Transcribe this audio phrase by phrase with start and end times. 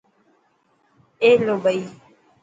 [1.21, 1.81] اي نو ٻئي.